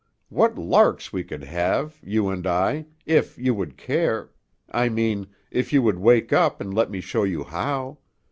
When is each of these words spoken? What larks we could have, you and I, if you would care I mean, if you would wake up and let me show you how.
What 0.29 0.57
larks 0.57 1.13
we 1.13 1.23
could 1.23 1.43
have, 1.43 1.99
you 2.01 2.29
and 2.29 2.47
I, 2.47 2.87
if 3.05 3.37
you 3.37 3.53
would 3.53 3.77
care 3.77 4.31
I 4.71 4.89
mean, 4.89 5.27
if 5.51 5.71
you 5.71 5.83
would 5.83 5.99
wake 5.99 6.33
up 6.33 6.59
and 6.59 6.73
let 6.73 6.89
me 6.89 7.01
show 7.01 7.21
you 7.23 7.43
how. 7.43 7.99